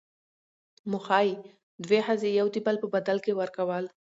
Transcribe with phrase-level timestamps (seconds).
[0.91, 1.29] موخۍ،
[1.87, 3.85] دوې ښځي يو دبل په بدل کي ورکول.